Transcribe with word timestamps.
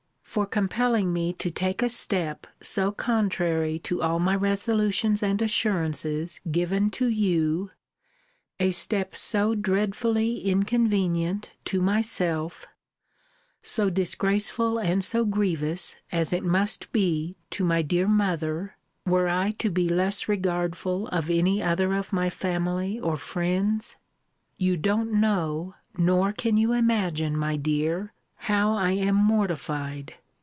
For 0.31 0.45
compelling 0.45 1.11
me 1.11 1.33
to 1.39 1.51
take 1.51 1.83
a 1.83 1.89
step 1.89 2.47
so 2.61 2.93
contrary 2.93 3.77
to 3.79 4.01
all 4.01 4.17
my 4.17 4.33
resolutions 4.33 5.21
and 5.21 5.41
assurances 5.41 6.39
given 6.49 6.89
to 6.91 7.07
you; 7.07 7.71
a 8.57 8.71
step 8.71 9.13
so 9.13 9.55
dreadfully 9.55 10.39
inconvenient 10.39 11.49
to 11.65 11.81
myself; 11.81 12.65
so 13.61 13.89
disgraceful 13.89 14.77
and 14.77 15.03
so 15.03 15.25
grievous 15.25 15.97
(as 16.13 16.31
it 16.31 16.45
must 16.45 16.93
be) 16.93 17.35
to 17.49 17.65
my 17.65 17.81
dear 17.81 18.07
mother, 18.07 18.77
were 19.05 19.27
I 19.27 19.51
to 19.59 19.69
be 19.69 19.89
less 19.89 20.29
regardful 20.29 21.09
of 21.09 21.29
any 21.29 21.61
other 21.61 21.93
of 21.93 22.13
my 22.13 22.29
family 22.29 22.97
or 22.97 23.17
friends? 23.17 23.97
You 24.55 24.77
don't 24.77 25.11
know, 25.11 25.75
nor 25.97 26.31
can 26.31 26.55
you 26.55 26.71
imagine, 26.71 27.35
my 27.35 27.57
dear, 27.57 28.13
how 28.35 28.71
I 28.75 28.91
am 28.93 29.15
mortified! 29.15 30.15